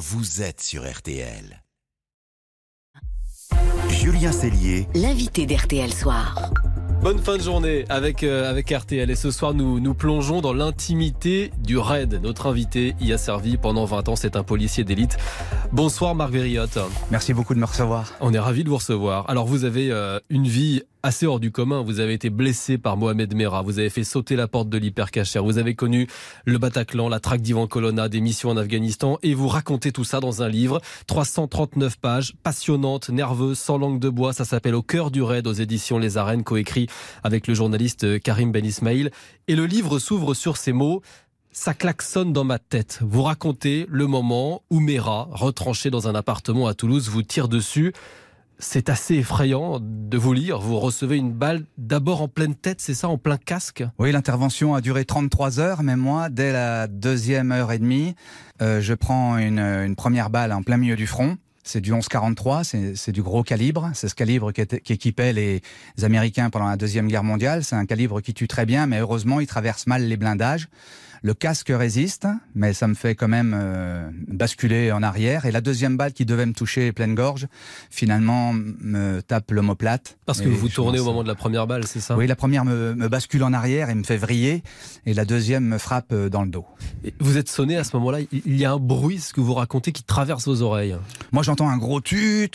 vous 0.00 0.40
êtes 0.40 0.62
sur 0.62 0.90
RTL. 0.90 1.62
Julien 3.90 4.32
Cellier, 4.32 4.88
L'invité 4.94 5.44
d'RTL 5.44 5.92
Soir. 5.92 6.40
Bonne 7.02 7.18
fin 7.18 7.36
de 7.36 7.42
journée 7.42 7.84
avec, 7.90 8.22
euh, 8.22 8.48
avec 8.48 8.70
RTL. 8.70 9.10
Et 9.10 9.14
ce 9.14 9.30
soir, 9.30 9.52
nous 9.52 9.78
nous 9.78 9.92
plongeons 9.92 10.40
dans 10.40 10.54
l'intimité 10.54 11.50
du 11.58 11.76
raid. 11.76 12.18
Notre 12.22 12.46
invité 12.46 12.94
y 12.98 13.12
a 13.12 13.18
servi 13.18 13.58
pendant 13.58 13.84
20 13.84 14.08
ans. 14.08 14.16
C'est 14.16 14.36
un 14.36 14.42
policier 14.42 14.84
d'élite. 14.84 15.18
Bonsoir, 15.70 16.14
Marc 16.14 16.32
Verriotte. 16.32 16.78
Merci 17.10 17.34
beaucoup 17.34 17.52
de 17.52 17.58
me 17.58 17.66
recevoir. 17.66 18.14
On 18.20 18.32
est 18.32 18.38
ravis 18.38 18.64
de 18.64 18.70
vous 18.70 18.76
recevoir. 18.76 19.28
Alors, 19.28 19.46
vous 19.46 19.64
avez 19.64 19.92
euh, 19.92 20.18
une 20.30 20.46
vie 20.46 20.82
assez 21.02 21.26
hors 21.26 21.40
du 21.40 21.50
commun. 21.50 21.82
Vous 21.82 22.00
avez 22.00 22.14
été 22.14 22.30
blessé 22.30 22.78
par 22.78 22.96
Mohamed 22.96 23.34
Merah. 23.34 23.62
Vous 23.62 23.78
avez 23.78 23.90
fait 23.90 24.04
sauter 24.04 24.36
la 24.36 24.48
porte 24.48 24.68
de 24.68 24.78
l'hypercachère. 24.78 25.44
Vous 25.44 25.58
avez 25.58 25.74
connu 25.74 26.06
le 26.44 26.58
Bataclan, 26.58 27.08
la 27.08 27.20
traque 27.20 27.40
d'Ivan 27.40 27.66
Colonna, 27.66 28.08
des 28.08 28.20
missions 28.20 28.50
en 28.50 28.56
Afghanistan. 28.56 29.18
Et 29.22 29.34
vous 29.34 29.48
racontez 29.48 29.92
tout 29.92 30.04
ça 30.04 30.20
dans 30.20 30.42
un 30.42 30.48
livre. 30.48 30.80
339 31.06 31.98
pages, 31.98 32.34
passionnante, 32.42 33.10
nerveuse, 33.10 33.58
sans 33.58 33.78
langue 33.78 33.98
de 33.98 34.08
bois. 34.08 34.32
Ça 34.32 34.44
s'appelle 34.44 34.74
Au 34.74 34.82
cœur 34.82 35.10
du 35.10 35.22
raid 35.22 35.46
aux 35.46 35.52
éditions 35.52 35.98
Les 35.98 36.16
Arènes, 36.16 36.44
coécrit 36.44 36.88
avec 37.22 37.46
le 37.46 37.54
journaliste 37.54 38.20
Karim 38.20 38.52
Ben 38.52 38.64
Ismail. 38.64 39.10
Et 39.48 39.56
le 39.56 39.66
livre 39.66 39.98
s'ouvre 39.98 40.34
sur 40.34 40.56
ces 40.56 40.72
mots. 40.72 41.02
Ça 41.52 41.74
klaxonne 41.74 42.32
dans 42.32 42.44
ma 42.44 42.60
tête. 42.60 43.00
Vous 43.02 43.22
racontez 43.22 43.86
le 43.88 44.06
moment 44.06 44.62
où 44.70 44.78
Mera, 44.78 45.28
retranché 45.32 45.90
dans 45.90 46.06
un 46.06 46.14
appartement 46.14 46.68
à 46.68 46.74
Toulouse, 46.74 47.08
vous 47.08 47.22
tire 47.22 47.48
dessus. 47.48 47.92
C'est 48.62 48.90
assez 48.90 49.14
effrayant 49.14 49.78
de 49.80 50.18
vous 50.18 50.34
lire. 50.34 50.60
Vous 50.60 50.78
recevez 50.78 51.16
une 51.16 51.32
balle 51.32 51.64
d'abord 51.78 52.20
en 52.20 52.28
pleine 52.28 52.54
tête, 52.54 52.80
c'est 52.82 52.92
ça, 52.94 53.08
en 53.08 53.16
plein 53.16 53.38
casque? 53.38 53.82
Oui, 53.98 54.12
l'intervention 54.12 54.74
a 54.74 54.82
duré 54.82 55.06
33 55.06 55.60
heures, 55.60 55.82
mais 55.82 55.96
moi, 55.96 56.28
dès 56.28 56.52
la 56.52 56.86
deuxième 56.86 57.52
heure 57.52 57.72
et 57.72 57.78
demie, 57.78 58.14
euh, 58.60 58.82
je 58.82 58.92
prends 58.92 59.38
une, 59.38 59.58
une 59.58 59.96
première 59.96 60.28
balle 60.28 60.52
en 60.52 60.62
plein 60.62 60.76
milieu 60.76 60.96
du 60.96 61.06
front. 61.06 61.38
C'est 61.62 61.80
du 61.80 61.92
11-43, 61.92 62.64
c'est- 62.64 63.12
du 63.12 63.22
gros 63.22 63.42
calibre. 63.42 63.90
C'est 63.94 64.08
ce 64.08 64.14
calibre 64.14 64.50
équipait 64.50 65.32
les 65.32 65.62
Américains 66.02 66.50
pendant 66.50 66.66
la 66.68 66.76
Deuxième 66.76 67.06
Guerre 67.08 67.24
mondiale. 67.24 67.64
C'est 67.64 67.76
un 67.76 67.86
calibre 67.86 68.20
qui 68.20 68.34
tue 68.34 68.48
très 68.48 68.66
bien, 68.66 68.86
mais 68.86 68.98
heureusement, 68.98 69.40
il 69.40 69.46
traverse 69.46 69.86
mal 69.86 70.04
les 70.06 70.16
blindages. 70.16 70.68
Le 71.22 71.34
casque 71.34 71.72
résiste, 71.74 72.26
mais 72.54 72.72
ça 72.72 72.88
me 72.88 72.94
fait 72.94 73.14
quand 73.14 73.28
même 73.28 73.54
euh, 73.54 74.08
basculer 74.28 74.92
en 74.92 75.02
arrière. 75.02 75.44
Et 75.44 75.52
la 75.52 75.60
deuxième 75.60 75.96
balle 75.96 76.12
qui 76.12 76.24
devait 76.24 76.46
me 76.46 76.52
toucher 76.52 76.92
pleine 76.92 77.14
gorge, 77.14 77.46
finalement, 77.90 78.52
me 78.54 79.20
tape 79.20 79.50
l'omoplate. 79.50 80.18
Parce 80.26 80.40
que 80.40 80.48
vous 80.48 80.68
tournez 80.68 80.98
au 80.98 81.04
m'en 81.04 81.10
moment 81.10 81.22
de 81.22 81.28
la 81.28 81.34
première 81.34 81.66
balle, 81.66 81.86
c'est 81.86 82.00
ça? 82.00 82.16
Oui, 82.16 82.26
la 82.26 82.36
première 82.36 82.64
me, 82.64 82.94
me 82.94 83.08
bascule 83.08 83.42
en 83.42 83.52
arrière 83.52 83.90
et 83.90 83.94
me 83.94 84.04
fait 84.04 84.16
vriller, 84.16 84.62
et 85.06 85.14
la 85.14 85.24
deuxième 85.24 85.64
me 85.64 85.78
frappe 85.78 86.12
euh, 86.12 86.28
dans 86.28 86.42
le 86.42 86.50
dos. 86.50 86.66
Et 87.04 87.12
Vous 87.20 87.36
êtes 87.36 87.48
sonné 87.48 87.76
à 87.76 87.84
ce 87.84 87.96
moment-là. 87.96 88.18
Il 88.32 88.56
y 88.56 88.64
a 88.64 88.72
un 88.72 88.78
bruit, 88.78 89.18
ce 89.18 89.32
que 89.32 89.40
vous 89.40 89.54
racontez, 89.54 89.92
qui 89.92 90.02
traverse 90.02 90.46
vos 90.46 90.62
oreilles. 90.62 90.96
Moi, 91.32 91.42
j'entends 91.42 91.68
un 91.68 91.78
gros 91.78 92.00
tut 92.00 92.50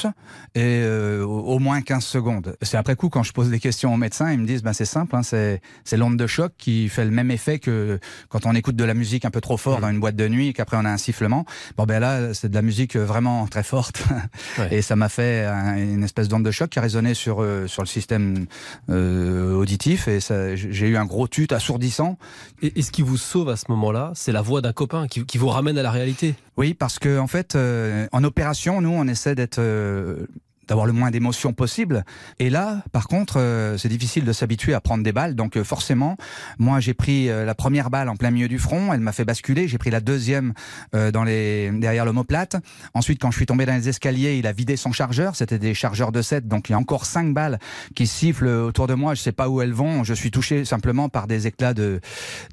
et 0.56 0.82
euh, 0.84 1.24
au 1.24 1.60
moins 1.60 1.82
15 1.82 2.04
secondes. 2.04 2.56
C'est 2.62 2.78
après 2.78 2.96
coup, 2.96 3.10
quand 3.10 3.24
je 3.24 3.34
pose 3.34 3.50
des 3.50 3.60
questions 3.60 3.94
aux 3.94 3.98
médecins, 3.98 4.32
ils 4.32 4.40
me 4.40 4.48
disent, 4.48 4.64
ben, 4.64 4.74
c'est 4.74 4.86
simple, 4.86 5.16
hein, 5.16 5.24
c'est 5.24 5.62
c'est 5.84 5.98
l'onde 5.98 6.18
de 6.18 6.28
choc 6.28 6.54
qui 6.58 6.90
fait 6.90 7.06
le 7.06 7.12
même 7.12 7.32
effet 7.32 7.60
que 7.60 8.00
quand 8.30 8.46
on 8.46 8.55
écoute 8.56 8.76
de 8.76 8.84
la 8.84 8.94
musique 8.94 9.26
un 9.26 9.30
peu 9.32 9.42
trop 9.42 9.58
fort 9.58 9.76
Mhm. 9.76 9.82
dans 9.82 9.90
une 9.90 10.00
boîte 10.00 10.16
de 10.16 10.28
nuit 10.28 10.48
et 10.50 10.54
qu'après 10.54 10.78
on 10.78 10.86
a 10.86 10.90
un 10.90 10.98
sifflement. 10.98 11.46
Bon, 11.78 11.84
ben 11.86 12.00
là, 12.00 12.34
c'est 12.34 12.50
de 12.50 12.56
la 12.56 12.62
musique 12.62 12.96
vraiment 12.96 13.46
très 13.48 13.64
forte. 13.64 14.04
Ouais. 14.58 14.76
Et 14.76 14.82
ça 14.82 14.96
m'a 14.96 15.10
fait 15.10 15.44
un- 15.46 15.76
une 15.78 16.04
espèce 16.04 16.28
d'onde 16.30 16.44
de 16.44 16.52
choc 16.52 16.70
qui 16.70 16.80
a 16.80 16.82
résonné 16.82 17.14
sur, 17.14 17.42
euh, 17.42 17.68
sur 17.68 17.82
le 17.82 17.88
système 17.88 18.46
euh, 18.90 19.54
auditif 19.54 20.08
et 20.08 20.20
j'ai 20.56 20.88
eu 20.88 20.98
un 20.98 21.06
gros 21.06 21.28
tut 21.28 21.48
assourdissant 21.52 22.18
Et, 22.62 22.80
et 22.80 22.82
ce 22.82 22.92
qui 22.92 23.02
vous 23.02 23.18
sauve 23.18 23.50
à 23.50 23.58
ce 23.58 23.66
moment-là, 23.70 24.12
c'est 24.16 24.32
la 24.32 24.42
voix 24.42 24.62
d'un 24.62 24.72
copain 24.74 25.08
qui, 25.08 25.26
qui 25.26 25.38
vous 25.38 25.50
ramène 25.50 25.78
à 25.78 25.84
la 25.84 25.92
réalité. 25.92 26.36
Oui, 26.58 26.74
parce 26.74 27.00
que 27.00 27.20
en 27.20 27.28
fait, 27.28 27.56
euh, 27.56 28.08
en 28.14 28.24
opération, 28.24 28.80
nous, 28.82 28.90
on 28.92 29.08
essaie 29.08 29.36
d'être 29.36 29.60
euh, 29.60 30.26
d'avoir 30.68 30.86
le 30.86 30.94
moins 30.94 31.12
d'émotions 31.12 31.54
possible. 31.54 32.04
Et 32.40 32.50
là, 32.50 32.84
par 32.92 33.08
contre, 33.08 33.40
euh, 33.40 33.78
c'est 33.78 33.90
difficile 33.90 34.26
de 34.26 34.34
s'habituer 34.34 34.74
à 34.74 34.82
prendre 34.82 35.04
des 35.04 35.12
balles. 35.12 35.36
Donc 35.36 35.58
euh, 35.58 35.64
forcément, 35.64 36.18
moi, 36.60 36.80
j'ai 36.80 36.94
pris 36.94 37.30
euh, 37.30 37.46
la 37.46 37.56
première 37.56 37.90
balle 37.90 38.10
en 38.10 38.16
plein 38.16 38.32
milieu 38.32 38.48
du 38.48 38.60
front. 38.60 38.94
Elle 38.94 39.00
m'a 39.00 39.12
fait 39.12 39.26
basculer. 39.26 39.68
J'ai 39.68 39.78
pris 39.78 39.92
la 39.92 40.00
deuxième 40.00 40.54
euh, 40.94 41.12
dans 41.12 41.24
les 41.24 41.72
derrière 41.72 42.06
l'omoplate. 42.06 42.56
Ensuite, 42.94 43.22
quand 43.22 43.32
je 43.32 43.38
suis 43.38 43.46
tombé 43.46 43.66
dans 43.66 43.74
les 43.74 43.90
escaliers, 43.90 44.38
il 44.38 44.48
a 44.48 44.52
vidé 44.52 44.76
son 44.76 44.92
chargeur. 44.92 45.36
C'était 45.36 45.60
des 45.60 45.74
chargeurs 45.74 46.12
de 46.12 46.22
7. 46.22 46.48
Donc 46.48 46.70
il 46.70 46.74
y 46.74 46.76
a 46.76 46.78
encore 46.78 47.06
cinq 47.06 47.34
balles 47.34 47.60
qui 47.96 48.08
sifflent 48.08 48.48
autour 48.48 48.88
de 48.88 48.94
moi. 48.94 49.14
Je 49.14 49.22
sais 49.22 49.32
pas 49.32 49.50
où 49.50 49.62
elles 49.62 49.74
vont. 49.74 50.04
Je 50.04 50.14
suis 50.14 50.32
touché 50.32 50.66
simplement 50.66 51.10
par 51.10 51.28
des 51.28 51.48
éclats 51.48 51.74
de, 51.74 52.00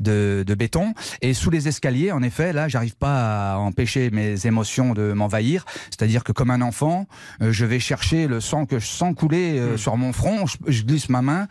de, 0.00 0.44
de 0.46 0.54
béton. 0.54 0.94
Et 1.20 1.34
sous 1.34 1.50
les 1.50 1.68
escaliers, 1.68 2.12
en 2.12 2.22
effet, 2.22 2.52
là, 2.52 2.68
j'arrive 2.68 2.96
pas 2.96 3.54
à 3.54 3.56
empêcher 3.58 4.10
mes 4.10 4.46
émotions 4.46 4.92
de 4.92 5.12
m'envahir. 5.12 5.64
C'est-à-dire 5.90 6.24
que 6.24 6.32
comme 6.32 6.50
un 6.50 6.60
enfant, 6.60 7.06
euh, 7.40 7.52
je 7.52 7.64
vais 7.64 7.80
chercher 7.80 8.01
le 8.10 8.40
sang 8.40 8.66
que 8.66 8.78
je 8.78 8.86
sens 8.86 9.14
couler 9.14 9.58
euh, 9.58 9.76
sur 9.76 9.96
mon 9.96 10.12
front. 10.12 10.46
Je, 10.46 10.56
je 10.66 10.82
glisse 10.82 11.08
ma 11.08 11.22
main, 11.22 11.46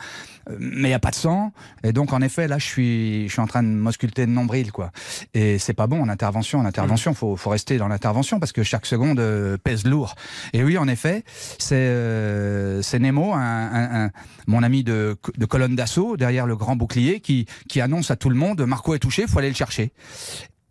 euh, 0.49 0.55
mais 0.59 0.89
il 0.89 0.91
y 0.91 0.93
a 0.93 0.99
pas 0.99 1.09
de 1.11 1.15
sang. 1.15 1.53
Et 1.83 1.93
donc, 1.93 2.13
en 2.13 2.21
effet, 2.21 2.47
là, 2.47 2.57
je 2.59 2.65
suis, 2.65 3.27
je 3.27 3.31
suis 3.31 3.41
en 3.41 3.47
train 3.47 3.63
de 3.63 3.67
m'ausculter 3.67 4.25
le 4.25 4.31
nombril, 4.31 4.71
quoi. 4.71 4.91
Et 5.33 5.57
c'est 5.57 5.73
pas 5.73 5.87
bon 5.87 6.01
en 6.01 6.09
intervention. 6.09 6.59
En 6.59 6.65
intervention, 6.65 7.13
faut, 7.13 7.35
faut 7.35 7.49
rester 7.49 7.77
dans 7.77 7.87
l'intervention 7.87 8.39
parce 8.39 8.51
que 8.51 8.63
chaque 8.63 8.85
seconde 8.85 9.19
euh, 9.19 9.57
pèse 9.57 9.85
lourd. 9.85 10.15
Et 10.53 10.63
oui, 10.63 10.77
en 10.77 10.87
effet, 10.87 11.23
c'est 11.57 12.81
c'est 12.81 12.99
Nemo, 12.99 13.33
un, 13.33 13.39
un- 13.39 14.05
un- 14.05 14.11
mon 14.47 14.61
ami 14.63 14.83
de, 14.83 15.17
de 15.37 15.45
colonne 15.45 15.75
d'assaut 15.75 16.17
derrière 16.17 16.45
le 16.47 16.55
grand 16.55 16.75
bouclier, 16.75 17.19
qui, 17.21 17.45
qui 17.69 17.81
annonce 17.81 18.11
à 18.11 18.15
tout 18.15 18.29
le 18.29 18.35
monde 18.35 18.61
Marco 18.65 18.93
est 18.93 18.99
touché, 18.99 19.25
faut 19.27 19.39
aller 19.39 19.49
le 19.49 19.55
chercher. 19.55 19.91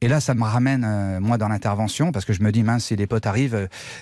Et 0.02 0.08
là, 0.08 0.20
ça 0.20 0.34
me 0.34 0.42
ramène, 0.42 0.84
euh, 0.84 1.20
moi, 1.20 1.36
dans 1.36 1.48
l'intervention, 1.48 2.10
parce 2.10 2.24
que 2.24 2.32
je 2.32 2.42
me 2.42 2.52
dis, 2.52 2.62
mince, 2.62 2.86
si 2.86 2.96
les 2.96 3.06
potes 3.06 3.26
arrivent, 3.26 3.54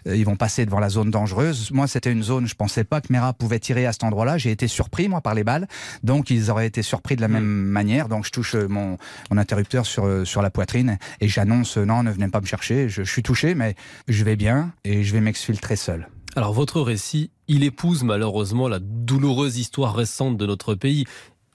euh, 0.07 0.17
ils 0.17 0.25
vont 0.25 0.37
passer 0.37 0.65
devant 0.65 0.79
la 0.79 0.89
zone 0.89 1.11
dangereuse. 1.11 1.73
Moi, 1.73 1.89
c'était 1.89 2.13
une 2.13 2.23
zone, 2.23 2.47
je 2.47 2.55
pensais 2.55 2.85
pas 2.85 3.01
que 3.01 3.13
Mera 3.13 3.33
pouvait 3.33 3.59
tirer 3.59 3.85
à 3.85 3.93
cet 3.93 4.05
endroit-là. 4.05 4.39
J'ai 4.39 4.53
été 4.53 4.69
surpris, 4.69 5.09
moi, 5.09 5.21
par 5.21 5.35
les 5.35 5.43
balles. 5.43 5.67
Donc, 6.05 6.31
ils 6.31 6.53
auraient 6.53 6.69
été 6.69 6.83
surpris 6.83 7.17
de 7.17 7.21
la 7.21 7.29
même 7.29 7.45
manière. 7.45 8.09
Donc, 8.09 8.25
je 8.27 8.31
touche 8.31 8.55
euh, 8.55 8.69
mon, 8.69 8.97
mon 9.31 9.39
interrupteur 9.39 9.87
sur, 9.87 10.27
sur 10.27 10.41
la 10.41 10.51
poitrine 10.51 10.99
et 11.21 11.27
j'annonce, 11.27 11.77
non, 11.77 12.05
ne 12.05 12.11
venez 12.11 12.29
pas 12.29 12.41
me 12.41 12.47
chercher. 12.47 12.89
Je, 12.89 13.03
je 13.03 13.11
suis 13.11 13.23
touché, 13.23 13.57
mais 13.57 13.75
je 14.07 14.23
vais 14.23 14.37
bien 14.37 14.73
et 14.85 15.03
je 15.03 15.13
vais 15.13 15.21
m'exfiltrer 15.21 15.75
seul. 15.77 16.09
Alors 16.37 16.53
votre 16.53 16.81
récit, 16.81 17.31
il 17.49 17.65
épouse 17.65 18.05
malheureusement 18.05 18.69
la 18.69 18.79
douloureuse 18.81 19.59
histoire 19.59 19.95
récente 19.95 20.37
de 20.37 20.47
notre 20.47 20.75
pays. 20.75 21.05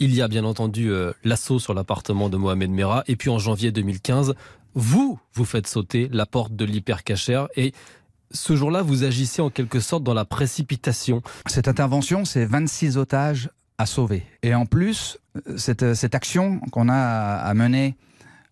Il 0.04 0.14
y 0.14 0.22
a 0.22 0.28
bien 0.28 0.44
entendu 0.44 0.92
euh, 0.92 1.14
l'assaut 1.24 1.60
sur 1.60 1.74
l'appartement 1.74 2.28
de 2.28 2.36
Mohamed 2.36 2.70
Merah, 2.70 3.06
et 3.08 3.16
puis 3.16 3.30
en 3.30 3.40
janvier 3.40 3.72
2015, 3.72 4.36
vous, 4.76 5.18
vous 5.34 5.46
faites 5.46 5.66
sauter 5.66 6.10
la 6.12 6.26
porte 6.26 6.54
de 6.54 6.66
l'hypercachère, 6.66 7.48
et 7.56 7.72
ce 8.30 8.54
jour-là, 8.58 8.82
vous 8.82 9.06
agissez 9.06 9.42
en 9.42 9.50
quelque 9.50 9.80
sorte 9.80 10.04
dans 10.04 10.14
la 10.14 10.26
précipitation. 10.26 11.22
Cette 11.46 11.70
intervention, 11.70 12.26
c'est 12.26 12.44
26 12.44 12.98
otages 12.98 13.50
à 13.78 13.86
sauver. 13.86 14.24
Et 14.42 14.54
en 14.54 14.66
plus, 14.66 15.20
euh, 15.48 15.56
cette, 15.56 15.94
cette 15.94 16.16
action 16.16 16.60
qu'on 16.74 16.90
a 16.90 17.38
à 17.38 17.54
mener 17.54 17.96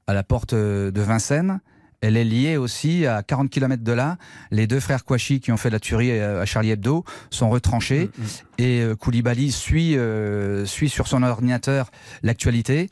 à 0.07 0.13
la 0.13 0.23
porte 0.23 0.53
euh, 0.53 0.89
de 0.89 1.01
Vincennes, 1.01 1.59
elle 2.01 2.17
est 2.17 2.23
liée 2.23 2.57
aussi 2.57 3.05
à 3.05 3.23
40 3.23 3.49
km 3.49 3.83
de 3.83 3.91
là. 3.91 4.17
Les 4.51 4.67
deux 4.67 4.79
frères 4.79 5.05
Kouachi 5.05 5.39
qui 5.39 5.51
ont 5.51 5.57
fait 5.57 5.69
la 5.69 5.79
tuerie 5.79 6.19
à 6.19 6.45
Charlie 6.45 6.71
Hebdo 6.71 7.05
sont 7.29 7.49
retranchés 7.49 8.09
et 8.57 8.81
euh, 8.81 8.95
Koulibaly 8.95 9.51
suit, 9.51 9.97
euh, 9.97 10.65
suit 10.65 10.89
sur 10.89 11.07
son 11.07 11.23
ordinateur 11.23 11.91
l'actualité. 12.23 12.89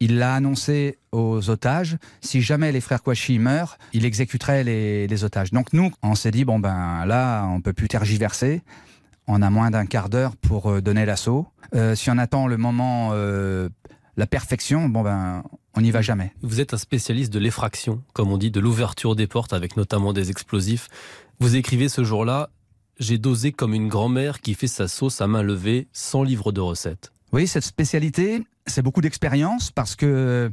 Il 0.00 0.18
l'a 0.18 0.34
annoncé 0.34 0.98
aux 1.12 1.48
otages. 1.48 1.96
Si 2.20 2.42
jamais 2.42 2.72
les 2.72 2.80
frères 2.80 3.02
Kouachi 3.02 3.38
meurent, 3.38 3.78
il 3.92 4.04
exécuterait 4.04 4.64
les, 4.64 5.06
les 5.06 5.24
otages. 5.24 5.52
Donc 5.52 5.72
nous, 5.72 5.92
on 6.02 6.16
s'est 6.16 6.32
dit, 6.32 6.44
bon 6.44 6.58
ben 6.58 7.04
là, 7.06 7.44
on 7.46 7.60
peut 7.60 7.72
plus 7.72 7.86
tergiverser. 7.86 8.62
On 9.28 9.42
a 9.42 9.50
moins 9.50 9.70
d'un 9.70 9.86
quart 9.86 10.08
d'heure 10.08 10.36
pour 10.36 10.70
euh, 10.70 10.80
donner 10.80 11.06
l'assaut. 11.06 11.46
Euh, 11.74 11.94
si 11.94 12.10
on 12.10 12.18
attend 12.18 12.48
le 12.48 12.56
moment, 12.56 13.10
euh, 13.12 13.68
la 14.16 14.26
perfection, 14.26 14.88
bon 14.88 15.02
ben, 15.02 15.44
on 15.74 15.80
n'y 15.80 15.90
va 15.90 16.02
jamais. 16.02 16.32
Vous 16.42 16.60
êtes 16.60 16.74
un 16.74 16.78
spécialiste 16.78 17.32
de 17.32 17.38
l'effraction, 17.38 18.02
comme 18.12 18.30
on 18.30 18.38
dit, 18.38 18.50
de 18.50 18.60
l'ouverture 18.60 19.16
des 19.16 19.26
portes, 19.26 19.52
avec 19.52 19.76
notamment 19.76 20.12
des 20.12 20.30
explosifs. 20.30 20.88
Vous 21.40 21.56
écrivez 21.56 21.88
ce 21.88 22.04
jour-là, 22.04 22.50
j'ai 22.98 23.18
dosé 23.18 23.52
comme 23.52 23.74
une 23.74 23.88
grand-mère 23.88 24.40
qui 24.40 24.54
fait 24.54 24.66
sa 24.66 24.88
sauce 24.88 25.20
à 25.20 25.26
main 25.26 25.42
levée, 25.42 25.88
sans 25.92 26.22
livre 26.22 26.52
de 26.52 26.60
recettes. 26.60 27.12
Oui, 27.32 27.46
cette 27.46 27.64
spécialité, 27.64 28.44
c'est 28.66 28.82
beaucoup 28.82 29.00
d'expérience 29.00 29.70
parce 29.70 29.96
que. 29.96 30.50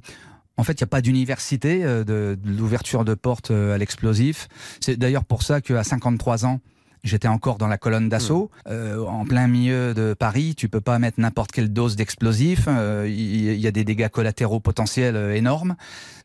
En 0.57 0.63
fait, 0.63 0.73
il 0.73 0.83
n'y 0.83 0.87
a 0.87 0.87
pas 0.87 0.99
d'université 0.99 1.85
euh, 1.85 2.03
de, 2.03 2.37
de 2.37 2.51
l'ouverture 2.51 3.05
de 3.05 3.13
porte 3.13 3.49
euh, 3.49 3.73
à 3.73 3.77
l'explosif. 3.77 4.49
C'est 4.81 4.97
d'ailleurs 4.97 5.23
pour 5.23 5.41
ça 5.41 5.61
qu'à 5.61 5.85
53 5.85 6.45
ans, 6.45 6.59
J'étais 7.03 7.27
encore 7.27 7.57
dans 7.57 7.67
la 7.67 7.77
colonne 7.77 8.09
d'assaut, 8.09 8.51
euh, 8.67 9.05
en 9.05 9.25
plein 9.25 9.47
milieu 9.47 9.93
de 9.93 10.13
Paris. 10.13 10.53
Tu 10.55 10.67
peux 10.67 10.81
pas 10.81 10.99
mettre 10.99 11.19
n'importe 11.19 11.51
quelle 11.51 11.71
dose 11.71 11.95
d'explosif. 11.95 12.65
euh, 12.67 13.07
Il 13.07 13.55
y, 13.55 13.67
a 13.67 13.71
des 13.71 13.83
dégâts 13.83 14.09
collatéraux 14.09 14.59
potentiels 14.59 15.15
euh, 15.15 15.35
énormes. 15.35 15.75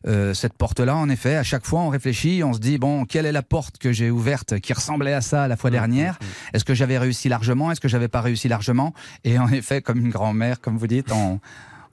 Euh, 0.07 0.33
cette 0.33 0.53
porte-là, 0.53 0.95
en 0.95 1.09
effet, 1.09 1.35
à 1.35 1.43
chaque 1.43 1.65
fois, 1.65 1.79
on 1.79 1.89
réfléchit, 1.89 2.43
on 2.43 2.53
se 2.53 2.59
dit 2.59 2.77
bon, 2.77 3.05
quelle 3.05 3.25
est 3.25 3.31
la 3.31 3.41
porte 3.41 3.77
que 3.77 3.91
j'ai 3.91 4.11
ouverte 4.11 4.59
qui 4.59 4.73
ressemblait 4.73 5.13
à 5.13 5.21
ça 5.21 5.47
la 5.47 5.55
fois 5.55 5.69
dernière? 5.69 6.19
Est-ce 6.53 6.65
que 6.65 6.73
j'avais 6.73 6.97
réussi 6.97 7.29
largement? 7.29 7.71
Est-ce 7.71 7.81
que 7.81 7.87
j'avais 7.87 8.09
pas 8.09 8.21
réussi 8.21 8.47
largement? 8.47 8.93
Et 9.23 9.39
en 9.39 9.47
effet, 9.47 9.81
comme 9.81 9.99
une 9.99 10.11
grand-mère, 10.11 10.59
comme 10.59 10.77
vous 10.77 10.87
dites, 10.87 11.11
on, 11.11 11.39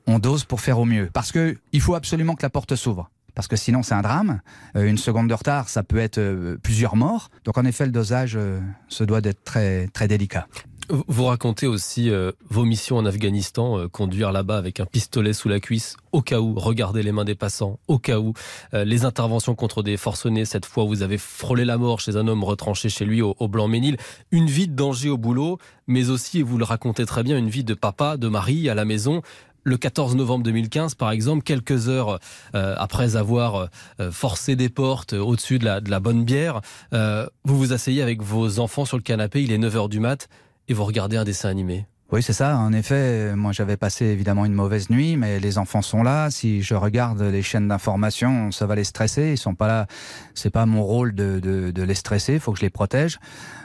on 0.06 0.18
dose 0.18 0.44
pour 0.44 0.60
faire 0.60 0.78
au 0.78 0.84
mieux, 0.84 1.08
parce 1.12 1.30
que 1.30 1.56
il 1.72 1.80
faut 1.80 1.94
absolument 1.94 2.34
que 2.34 2.42
la 2.42 2.50
porte 2.50 2.74
s'ouvre. 2.74 3.10
Parce 3.34 3.48
que 3.48 3.56
sinon 3.56 3.82
c'est 3.82 3.94
un 3.94 4.02
drame. 4.02 4.40
Euh, 4.76 4.84
une 4.84 4.98
seconde 4.98 5.28
de 5.28 5.34
retard, 5.34 5.68
ça 5.68 5.82
peut 5.82 5.98
être 5.98 6.18
euh, 6.18 6.56
plusieurs 6.62 6.96
morts. 6.96 7.30
Donc 7.44 7.58
en 7.58 7.64
effet, 7.64 7.86
le 7.86 7.92
dosage 7.92 8.36
euh, 8.36 8.60
se 8.88 9.04
doit 9.04 9.20
d'être 9.20 9.44
très, 9.44 9.88
très 9.88 10.08
délicat. 10.08 10.46
Vous 11.06 11.24
racontez 11.24 11.68
aussi 11.68 12.10
vos 12.50 12.64
missions 12.64 12.96
en 12.96 13.06
Afghanistan, 13.06 13.88
conduire 13.88 14.32
là-bas 14.32 14.58
avec 14.58 14.80
un 14.80 14.84
pistolet 14.84 15.32
sous 15.32 15.48
la 15.48 15.60
cuisse, 15.60 15.96
au 16.10 16.22
cas 16.22 16.40
où, 16.40 16.54
regarder 16.54 17.04
les 17.04 17.12
mains 17.12 17.24
des 17.24 17.36
passants, 17.36 17.78
au 17.86 17.98
cas 17.98 18.18
où, 18.18 18.34
les 18.72 19.04
interventions 19.04 19.54
contre 19.54 19.84
des 19.84 19.96
forcenés, 19.96 20.44
cette 20.44 20.66
fois 20.66 20.84
vous 20.84 21.02
avez 21.02 21.18
frôlé 21.18 21.64
la 21.64 21.78
mort 21.78 22.00
chez 22.00 22.16
un 22.16 22.26
homme 22.26 22.42
retranché 22.42 22.88
chez 22.88 23.04
lui 23.06 23.22
au, 23.22 23.36
au 23.38 23.48
Blanc-Ménil, 23.48 23.96
une 24.32 24.48
vie 24.48 24.66
de 24.66 24.74
danger 24.74 25.08
au 25.08 25.16
boulot, 25.16 25.58
mais 25.86 26.10
aussi, 26.10 26.40
et 26.40 26.42
vous 26.42 26.58
le 26.58 26.64
racontez 26.64 27.06
très 27.06 27.22
bien, 27.22 27.38
une 27.38 27.48
vie 27.48 27.64
de 27.64 27.74
papa, 27.74 28.16
de 28.16 28.28
mari 28.28 28.68
à 28.68 28.74
la 28.74 28.84
maison, 28.84 29.22
le 29.64 29.76
14 29.76 30.16
novembre 30.16 30.44
2015, 30.44 30.94
par 30.94 31.10
exemple, 31.10 31.42
quelques 31.42 31.88
heures 31.88 32.18
euh, 32.54 32.74
après 32.78 33.16
avoir 33.16 33.68
euh, 34.00 34.10
forcé 34.10 34.56
des 34.56 34.68
portes 34.68 35.12
au-dessus 35.12 35.58
de 35.58 35.64
la, 35.64 35.80
de 35.80 35.90
la 35.90 36.00
bonne 36.00 36.24
bière, 36.24 36.60
euh, 36.92 37.26
vous 37.44 37.56
vous 37.56 37.72
asseyez 37.72 38.02
avec 38.02 38.22
vos 38.22 38.58
enfants 38.58 38.84
sur 38.84 38.96
le 38.96 39.02
canapé, 39.02 39.42
il 39.42 39.52
est 39.52 39.58
9h 39.58 39.88
du 39.88 40.00
mat, 40.00 40.28
et 40.68 40.74
vous 40.74 40.84
regardez 40.84 41.16
un 41.16 41.24
dessin 41.24 41.48
animé. 41.48 41.86
Oui, 42.12 42.22
c'est 42.22 42.34
ça. 42.34 42.58
En 42.58 42.74
effet, 42.74 43.34
moi 43.34 43.52
j'avais 43.52 43.78
passé 43.78 44.04
évidemment 44.04 44.44
une 44.44 44.52
mauvaise 44.52 44.90
nuit, 44.90 45.16
mais 45.16 45.40
les 45.40 45.56
enfants 45.56 45.80
sont 45.80 46.02
là. 46.02 46.30
Si 46.30 46.60
je 46.60 46.74
regarde 46.74 47.22
les 47.22 47.40
chaînes 47.40 47.68
d'information, 47.68 48.52
ça 48.52 48.66
va 48.66 48.74
les 48.74 48.84
stresser. 48.84 49.30
Ils 49.30 49.38
sont 49.38 49.54
pas 49.54 49.66
là. 49.66 49.86
C'est 50.34 50.50
pas 50.50 50.66
mon 50.66 50.82
rôle 50.82 51.14
de, 51.14 51.40
de, 51.40 51.70
de 51.70 51.82
les 51.82 51.94
stresser. 51.94 52.34
Il 52.34 52.40
faut 52.40 52.52
que 52.52 52.58
je 52.58 52.64
les 52.64 52.70
protège. 52.70 53.18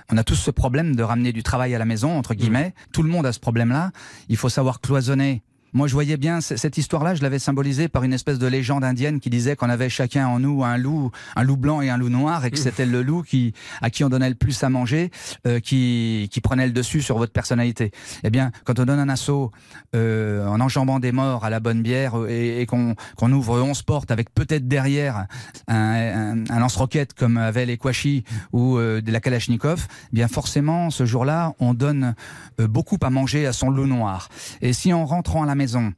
On 0.10 0.16
a 0.16 0.24
tous 0.24 0.36
ce 0.36 0.50
problème 0.50 0.96
de 0.96 1.04
ramener 1.04 1.34
du 1.34 1.44
travail 1.44 1.76
à 1.76 1.78
la 1.78 1.84
maison, 1.84 2.18
entre 2.18 2.36
guillemets. 2.36 2.74
Tout 2.94 3.04
le 3.04 3.10
monde 3.10 3.26
a 3.26 3.34
ce 3.34 3.40
problème-là. 3.42 3.92
Il 4.30 4.38
faut 4.38 4.48
savoir 4.48 4.80
cloisonner 4.80 5.44
moi, 5.74 5.88
je 5.88 5.94
voyais 5.94 6.18
bien 6.18 6.42
cette 6.42 6.78
histoire-là, 6.78 7.14
je 7.16 7.22
l'avais 7.22 7.40
symbolisée 7.40 7.88
par 7.88 8.04
une 8.04 8.14
espèce 8.14 8.40
de 8.40 8.48
légende 8.48 8.84
indienne 8.84 9.19
qui 9.19 9.30
disait 9.30 9.56
qu'on 9.56 9.69
avait 9.69 9.90
chacun 9.90 10.28
en 10.28 10.40
nous 10.40 10.64
un 10.64 10.78
loup, 10.78 11.12
un 11.36 11.44
loup 11.44 11.58
blanc 11.58 11.81
et 11.81 11.90
un 11.90 11.98
loup 11.98 12.10
noir, 12.10 12.46
et 12.46 12.52
que 12.52 12.58
c'était 12.58 12.86
le 12.86 13.02
loup 13.02 13.22
qui, 13.22 13.54
à 13.81 13.90
qui 13.90 14.04
on 14.04 14.10
donnait 14.10 14.30
le 14.30 14.36
plus 14.36 14.64
à 14.64 14.69
manger, 14.69 15.12
euh, 15.46 15.60
qui, 15.60 16.30
qui 16.31 16.42
prenait 16.42 16.66
le 16.66 16.72
dessus 16.72 17.02
sur 17.02 17.18
votre 17.18 17.34
personnalité. 17.34 17.92
Eh 18.24 18.30
bien, 18.30 18.52
quand 18.64 18.80
on 18.80 18.86
donne 18.86 19.00
un 19.00 19.10
assaut 19.10 19.52
euh, 19.96 20.48
en 20.48 20.60
enjambant 20.62 21.00
des 21.00 21.12
morts 21.12 21.44
à 21.44 21.50
la 21.50 21.60
bonne 21.60 21.81
bière 21.81 22.18
euh, 22.18 22.30
et, 22.30 22.62
et 22.62 22.66
qu'on 22.66 22.96
ouvre 23.31 23.60
11 23.62 23.81
portes 23.81 24.12
avec 24.12 24.34
peut-être 24.34 24.68
derrière 24.68 25.25
un, 25.68 25.75
un, 25.75 26.44
un 26.50 26.60
lance-roquette 26.60 27.13
comme 27.13 27.38
avait 27.38 27.66
les 27.66 27.78
Kouachi 27.78 28.24
ou 28.54 28.78
euh, 28.78 29.02
de 29.02 29.12
la 29.12 29.20
Kalachnikov, 29.20 29.88
eh 30.12 30.16
bien 30.16 30.28
forcément, 30.28 30.90
ce 30.90 31.06
jour-là, 31.06 31.54
on 31.60 31.74
donne 31.74 32.16
beaucoup 32.58 32.98
à 33.02 33.10
manger 33.10 33.46
à 33.46 33.54
son 33.54 33.70
loup 33.70 33.86
noir. 33.86 34.30
Et 34.62 34.74
si 34.74 34.94
en 34.94 35.06
rentrant 35.06 35.44
à 35.44 35.46
la 35.46 35.56
maison, 35.57 35.94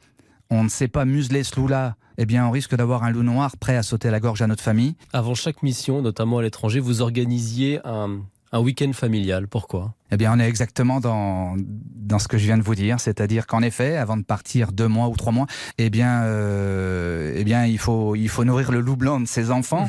on 0.50 0.64
ne 0.64 0.70
sait 0.70 0.88
pas 0.88 1.06
museler 1.06 1.44
ce 1.44 1.56
loup-là, 1.58 1.96
eh 2.18 2.26
bien, 2.26 2.46
on 2.48 2.52
risque 2.52 2.76
d'avoir 2.76 3.04
un 3.04 3.12
loup 3.12 3.24
noir 3.24 3.56
prêt 3.58 3.78
à 3.78 3.84
sauter 3.84 4.08
à 4.08 4.12
la 4.12 4.20
gorge 4.20 4.42
à 4.42 4.48
notre 4.48 4.64
famille. 4.64 4.96
Avant 5.14 5.36
chaque 5.36 5.62
mission, 5.64 6.02
notamment 6.02 6.40
à 6.40 6.42
l'étranger, 6.42 6.80
vous 6.80 7.02
organisiez 7.02 7.80
un, 7.86 8.22
un 8.52 8.60
week-end 8.60 8.92
familial. 8.94 9.48
Pourquoi? 9.48 9.94
Eh 10.12 10.18
bien, 10.18 10.34
on 10.36 10.40
est 10.40 10.50
exactement 10.50 11.00
dans, 11.00 11.56
dans 11.58 12.20
ce 12.20 12.28
que 12.28 12.38
je 12.38 12.46
viens 12.46 12.58
de 12.58 12.64
vous 12.64 12.76
dire, 12.76 13.00
c'est-à-dire 13.00 13.46
qu'en 13.46 13.62
effet, 13.62 13.96
avant 13.96 14.18
de 14.18 14.24
partir 14.24 14.72
deux 14.72 14.88
mois 14.88 15.08
ou 15.08 15.16
trois 15.16 15.32
mois, 15.32 15.46
eh 15.78 15.90
bien, 15.90 16.24
euh, 16.24 17.34
eh 17.38 17.44
bien, 17.44 17.66
il 17.66 17.78
faut, 17.78 18.16
il 18.16 18.28
faut 18.28 18.44
nourrir 18.44 18.72
le 18.72 18.82
loup 18.82 18.98
blanc 18.98 19.20
de 19.22 19.28
ses 19.28 19.52
enfants 19.52 19.88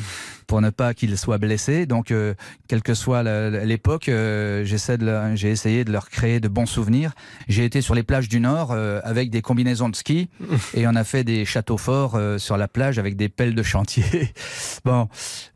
pour 0.51 0.59
ne 0.59 0.69
pas 0.69 0.93
qu'il 0.93 1.17
soit 1.17 1.37
blessé. 1.37 1.85
Donc, 1.85 2.11
euh, 2.11 2.33
quelle 2.67 2.81
que 2.83 2.93
soit 2.93 3.23
l'époque, 3.23 4.09
euh, 4.09 4.65
j'essaie 4.65 4.97
de, 4.97 5.05
leur- 5.05 5.33
j'ai 5.37 5.49
essayé 5.49 5.85
de 5.85 5.93
leur 5.93 6.09
créer 6.09 6.41
de 6.41 6.49
bons 6.49 6.65
souvenirs. 6.65 7.13
J'ai 7.47 7.63
été 7.63 7.79
sur 7.79 7.95
les 7.95 8.03
plages 8.03 8.27
du 8.27 8.41
Nord 8.41 8.73
euh, 8.73 8.99
avec 9.05 9.29
des 9.29 9.41
combinaisons 9.41 9.87
de 9.87 9.95
ski 9.95 10.29
et 10.73 10.87
on 10.87 10.95
a 10.95 11.05
fait 11.05 11.23
des 11.23 11.45
châteaux 11.45 11.77
forts 11.77 12.15
euh, 12.15 12.37
sur 12.37 12.57
la 12.57 12.67
plage 12.67 12.99
avec 12.99 13.15
des 13.15 13.29
pelles 13.29 13.55
de 13.55 13.63
chantier. 13.63 14.03
bon, 14.83 15.07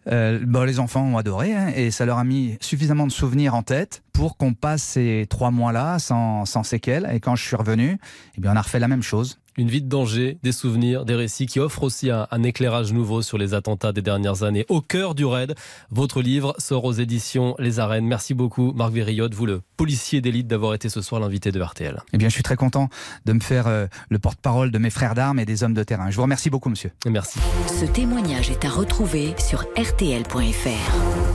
euh, 0.08 0.40
bon, 0.48 0.64
les 0.64 0.80
enfants 0.80 1.04
ont 1.04 1.18
adoré 1.18 1.54
hein, 1.54 1.74
et 1.76 1.92
ça 1.92 2.06
leur 2.06 2.18
a 2.18 2.24
mis 2.24 2.58
suffisamment 2.62 3.06
de 3.06 3.12
souvenirs 3.12 3.54
en 3.54 3.64
tête 3.64 4.02
pour 4.14 4.38
qu'on 4.38 4.54
passe 4.54 4.82
ces 4.82 5.26
trois 5.30 5.52
mois-là 5.52 6.00
sans, 6.00 6.46
sans 6.46 6.64
séquelles. 6.64 7.10
Et 7.14 7.20
quand 7.20 7.36
je 7.36 7.44
suis 7.44 7.58
revenu, 7.58 7.98
eh 8.38 8.40
bien, 8.40 8.54
on 8.54 8.56
a 8.56 8.62
refait 8.62 8.80
la 8.80 8.88
même 8.88 9.04
chose. 9.04 9.40
Une 9.58 9.70
vie 9.70 9.82
de 9.82 9.88
danger, 9.88 10.38
des 10.44 10.52
souvenirs, 10.52 11.06
des 11.06 11.16
récits 11.16 11.46
qui 11.46 11.60
offrent 11.62 11.84
aussi 11.84 12.10
un, 12.10 12.28
un 12.30 12.44
éclairage 12.44 12.92
nouveau 12.92 13.22
sur 13.22 13.38
les 13.38 13.54
attentats 13.54 13.94
des 13.94 14.02
dernières 14.02 14.44
années. 14.44 14.66
Au 14.68 14.82
cœur 14.82 15.16
du 15.16 15.24
raid, 15.24 15.56
votre 15.92 16.22
livre 16.22 16.54
sort 16.58 16.84
aux 16.84 16.92
éditions 16.92 17.56
Les 17.58 17.80
Arènes. 17.80 18.06
Merci 18.06 18.34
beaucoup, 18.34 18.74
Marc 18.74 18.92
Vérillot, 18.92 19.30
vous 19.32 19.46
le 19.46 19.62
policier 19.78 20.20
d'élite, 20.20 20.48
d'avoir 20.48 20.74
été 20.74 20.90
ce 20.90 21.02
soir 21.02 21.22
l'invité 21.22 21.54
de 21.54 21.62
RTL. 21.62 22.02
Eh 22.12 22.18
bien, 22.18 22.28
je 22.28 22.34
suis 22.34 22.44
très 22.44 22.58
content 22.58 22.90
de 23.26 23.34
me 23.34 23.40
faire 23.40 23.68
euh, 23.68 23.88
le 24.10 24.20
porte-parole 24.20 24.72
de 24.72 24.78
mes 24.78 24.90
frères 24.90 25.16
d'armes 25.16 25.40
et 25.40 25.46
des 25.46 25.64
hommes 25.64 25.74
de 25.74 25.84
terrain. 25.84 26.10
Je 26.10 26.18
vous 26.18 26.24
remercie 26.24 26.50
beaucoup, 26.50 26.70
monsieur. 26.70 26.92
Merci. 27.06 27.40
Ce 27.68 27.86
témoignage 27.86 28.50
est 28.52 28.66
à 28.66 28.70
retrouver 28.70 29.36
sur 29.38 29.62
rtl.fr. 29.78 31.35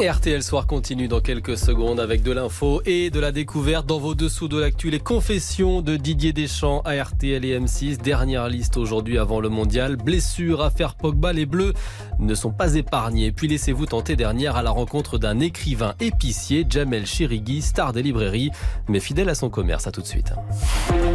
Et 0.00 0.08
RTL 0.08 0.44
Soir 0.44 0.68
continue 0.68 1.08
dans 1.08 1.20
quelques 1.20 1.58
secondes 1.58 1.98
avec 1.98 2.22
de 2.22 2.30
l'info 2.30 2.80
et 2.86 3.10
de 3.10 3.18
la 3.18 3.32
découverte 3.32 3.84
dans 3.84 3.98
vos 3.98 4.14
dessous 4.14 4.46
de 4.46 4.56
l'actu. 4.56 4.90
Les 4.90 5.00
confessions 5.00 5.82
de 5.82 5.96
Didier 5.96 6.32
Deschamps 6.32 6.82
à 6.84 7.02
RTL 7.02 7.44
et 7.44 7.58
M6. 7.58 7.96
Dernière 7.96 8.48
liste 8.48 8.76
aujourd'hui 8.76 9.18
avant 9.18 9.40
le 9.40 9.48
mondial. 9.48 9.96
Blessure, 9.96 10.62
affaire 10.62 10.94
Pogba, 10.94 11.32
les 11.32 11.46
Bleus 11.46 11.72
ne 12.20 12.34
sont 12.36 12.52
pas 12.52 12.76
épargnés. 12.76 13.32
Puis 13.32 13.48
laissez-vous 13.48 13.86
tenter 13.86 14.14
dernière 14.14 14.54
à 14.54 14.62
la 14.62 14.70
rencontre 14.70 15.18
d'un 15.18 15.40
écrivain 15.40 15.96
épicier, 15.98 16.64
Jamel 16.68 17.04
Chirigui, 17.04 17.60
star 17.60 17.92
des 17.92 18.02
librairies, 18.02 18.52
mais 18.88 19.00
fidèle 19.00 19.28
à 19.28 19.34
son 19.34 19.50
commerce. 19.50 19.88
À 19.88 19.90
tout 19.90 20.02
de 20.02 20.06
suite. 20.06 20.32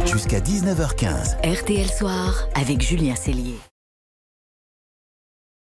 Jusqu'à 0.04 0.40
19h15. 0.40 1.36
RTL 1.42 1.88
Soir 1.88 2.48
avec 2.54 2.82
Julien 2.82 3.14
Cellier. 3.14 3.56